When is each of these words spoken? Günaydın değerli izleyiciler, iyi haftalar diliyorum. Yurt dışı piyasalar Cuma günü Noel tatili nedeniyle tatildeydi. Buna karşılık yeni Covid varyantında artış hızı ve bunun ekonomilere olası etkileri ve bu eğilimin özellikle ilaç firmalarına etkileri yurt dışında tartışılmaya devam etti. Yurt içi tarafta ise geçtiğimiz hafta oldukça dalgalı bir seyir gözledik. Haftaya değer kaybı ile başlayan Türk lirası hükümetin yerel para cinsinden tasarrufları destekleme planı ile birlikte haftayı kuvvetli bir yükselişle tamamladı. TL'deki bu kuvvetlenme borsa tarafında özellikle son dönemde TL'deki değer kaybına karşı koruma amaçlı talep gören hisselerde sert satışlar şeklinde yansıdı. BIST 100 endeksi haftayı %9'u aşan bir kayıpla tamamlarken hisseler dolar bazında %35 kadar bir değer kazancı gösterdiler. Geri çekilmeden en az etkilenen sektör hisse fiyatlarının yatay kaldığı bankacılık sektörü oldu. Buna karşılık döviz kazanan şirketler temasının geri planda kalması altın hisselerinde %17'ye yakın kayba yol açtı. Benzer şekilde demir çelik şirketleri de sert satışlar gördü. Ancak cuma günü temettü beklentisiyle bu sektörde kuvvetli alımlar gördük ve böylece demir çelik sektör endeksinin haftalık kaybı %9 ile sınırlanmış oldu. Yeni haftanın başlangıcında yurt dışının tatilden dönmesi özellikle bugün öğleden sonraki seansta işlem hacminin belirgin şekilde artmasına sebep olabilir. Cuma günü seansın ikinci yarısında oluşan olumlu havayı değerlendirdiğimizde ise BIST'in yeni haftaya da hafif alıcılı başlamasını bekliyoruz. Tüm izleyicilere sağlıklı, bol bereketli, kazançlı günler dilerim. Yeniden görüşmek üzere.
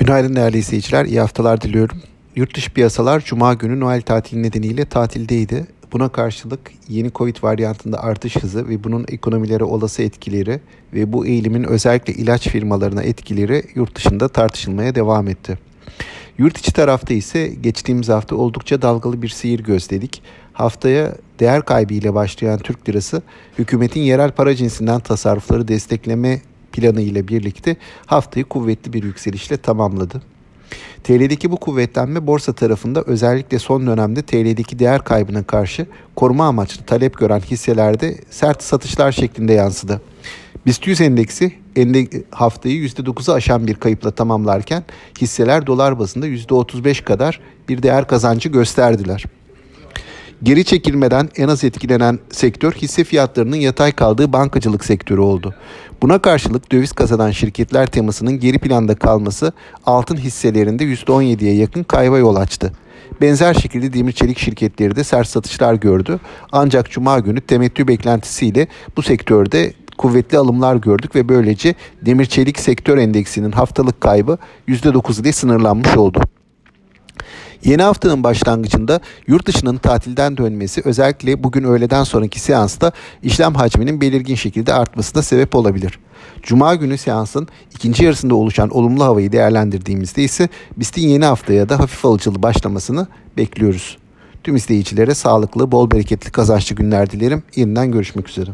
Günaydın 0.00 0.36
değerli 0.36 0.58
izleyiciler, 0.58 1.04
iyi 1.04 1.20
haftalar 1.20 1.60
diliyorum. 1.60 1.98
Yurt 2.36 2.56
dışı 2.56 2.72
piyasalar 2.72 3.20
Cuma 3.20 3.54
günü 3.54 3.80
Noel 3.80 4.02
tatili 4.02 4.42
nedeniyle 4.42 4.84
tatildeydi. 4.84 5.66
Buna 5.92 6.08
karşılık 6.08 6.60
yeni 6.88 7.12
Covid 7.12 7.36
varyantında 7.42 8.02
artış 8.02 8.36
hızı 8.36 8.68
ve 8.68 8.84
bunun 8.84 9.04
ekonomilere 9.08 9.64
olası 9.64 10.02
etkileri 10.02 10.60
ve 10.92 11.12
bu 11.12 11.26
eğilimin 11.26 11.64
özellikle 11.64 12.12
ilaç 12.12 12.48
firmalarına 12.48 13.02
etkileri 13.02 13.62
yurt 13.74 13.94
dışında 13.94 14.28
tartışılmaya 14.28 14.94
devam 14.94 15.28
etti. 15.28 15.58
Yurt 16.38 16.58
içi 16.58 16.72
tarafta 16.72 17.14
ise 17.14 17.48
geçtiğimiz 17.48 18.08
hafta 18.08 18.36
oldukça 18.36 18.82
dalgalı 18.82 19.22
bir 19.22 19.28
seyir 19.28 19.60
gözledik. 19.60 20.22
Haftaya 20.52 21.14
değer 21.40 21.62
kaybı 21.62 21.94
ile 21.94 22.14
başlayan 22.14 22.58
Türk 22.58 22.88
lirası 22.88 23.22
hükümetin 23.58 24.00
yerel 24.00 24.30
para 24.30 24.54
cinsinden 24.54 25.00
tasarrufları 25.00 25.68
destekleme 25.68 26.40
planı 26.72 27.00
ile 27.00 27.28
birlikte 27.28 27.76
haftayı 28.06 28.44
kuvvetli 28.44 28.92
bir 28.92 29.02
yükselişle 29.02 29.56
tamamladı. 29.56 30.22
TL'deki 31.04 31.50
bu 31.50 31.56
kuvvetlenme 31.56 32.26
borsa 32.26 32.52
tarafında 32.52 33.02
özellikle 33.02 33.58
son 33.58 33.86
dönemde 33.86 34.22
TL'deki 34.22 34.78
değer 34.78 35.04
kaybına 35.04 35.42
karşı 35.42 35.86
koruma 36.16 36.46
amaçlı 36.46 36.84
talep 36.84 37.18
gören 37.18 37.40
hisselerde 37.40 38.18
sert 38.30 38.62
satışlar 38.62 39.12
şeklinde 39.12 39.52
yansıdı. 39.52 40.00
BIST 40.66 40.86
100 40.86 41.00
endeksi 41.00 41.52
haftayı 42.30 42.88
%9'u 42.88 43.34
aşan 43.34 43.66
bir 43.66 43.74
kayıpla 43.74 44.10
tamamlarken 44.10 44.84
hisseler 45.20 45.66
dolar 45.66 45.98
bazında 45.98 46.28
%35 46.28 47.04
kadar 47.04 47.40
bir 47.68 47.82
değer 47.82 48.06
kazancı 48.06 48.48
gösterdiler. 48.48 49.24
Geri 50.42 50.64
çekilmeden 50.64 51.28
en 51.36 51.48
az 51.48 51.64
etkilenen 51.64 52.18
sektör 52.30 52.72
hisse 52.72 53.04
fiyatlarının 53.04 53.56
yatay 53.56 53.92
kaldığı 53.92 54.32
bankacılık 54.32 54.84
sektörü 54.84 55.20
oldu. 55.20 55.54
Buna 56.02 56.18
karşılık 56.18 56.72
döviz 56.72 56.92
kazanan 56.92 57.30
şirketler 57.30 57.86
temasının 57.86 58.40
geri 58.40 58.58
planda 58.58 58.94
kalması 58.94 59.52
altın 59.86 60.16
hisselerinde 60.16 60.84
%17'ye 60.84 61.54
yakın 61.54 61.82
kayba 61.82 62.18
yol 62.18 62.36
açtı. 62.36 62.72
Benzer 63.20 63.54
şekilde 63.54 63.92
demir 63.92 64.12
çelik 64.12 64.38
şirketleri 64.38 64.96
de 64.96 65.04
sert 65.04 65.28
satışlar 65.28 65.74
gördü. 65.74 66.20
Ancak 66.52 66.90
cuma 66.90 67.18
günü 67.18 67.40
temettü 67.40 67.88
beklentisiyle 67.88 68.66
bu 68.96 69.02
sektörde 69.02 69.72
kuvvetli 69.98 70.38
alımlar 70.38 70.76
gördük 70.76 71.16
ve 71.16 71.28
böylece 71.28 71.74
demir 72.02 72.26
çelik 72.26 72.58
sektör 72.58 72.98
endeksinin 72.98 73.52
haftalık 73.52 74.00
kaybı 74.00 74.38
%9 74.68 75.20
ile 75.20 75.32
sınırlanmış 75.32 75.96
oldu. 75.96 76.22
Yeni 77.64 77.82
haftanın 77.82 78.24
başlangıcında 78.24 79.00
yurt 79.26 79.46
dışının 79.46 79.76
tatilden 79.76 80.36
dönmesi 80.36 80.82
özellikle 80.84 81.44
bugün 81.44 81.64
öğleden 81.64 82.04
sonraki 82.04 82.40
seansta 82.40 82.92
işlem 83.22 83.54
hacminin 83.54 84.00
belirgin 84.00 84.34
şekilde 84.34 84.74
artmasına 84.74 85.22
sebep 85.22 85.54
olabilir. 85.54 85.98
Cuma 86.42 86.74
günü 86.74 86.98
seansın 86.98 87.48
ikinci 87.74 88.04
yarısında 88.04 88.34
oluşan 88.34 88.70
olumlu 88.70 89.04
havayı 89.04 89.32
değerlendirdiğimizde 89.32 90.22
ise 90.22 90.48
BIST'in 90.76 91.08
yeni 91.08 91.24
haftaya 91.24 91.68
da 91.68 91.78
hafif 91.78 92.04
alıcılı 92.04 92.42
başlamasını 92.42 93.06
bekliyoruz. 93.36 93.98
Tüm 94.44 94.56
izleyicilere 94.56 95.14
sağlıklı, 95.14 95.72
bol 95.72 95.90
bereketli, 95.90 96.30
kazançlı 96.30 96.76
günler 96.76 97.10
dilerim. 97.10 97.42
Yeniden 97.56 97.92
görüşmek 97.92 98.28
üzere. 98.28 98.50